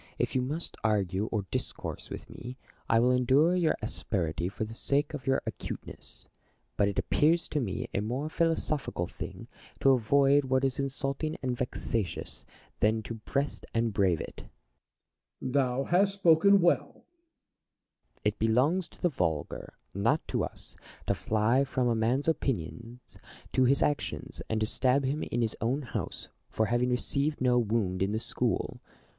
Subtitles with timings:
[0.17, 2.57] if you must argue or discourse with me,
[2.89, 6.27] I will endure your asperity for the sake of your acute ness;
[6.75, 9.47] but it appears to mo a more philosophical thing
[9.79, 12.45] to avoid what is insulting and vexatious,
[12.79, 14.37] than to breast and brave it.
[15.39, 15.53] Diogenes.
[15.53, 17.05] Thou hast spoken well
[18.23, 18.53] DIOGENES AND PLATO.
[18.55, 18.87] 179 Plato.
[18.87, 20.75] It belongs to the vulgar, not to us,
[21.05, 23.19] to fly from a man's opinions
[23.53, 27.59] to his actions, and to stab him in his own house for having received no
[27.59, 28.81] "wound in the school.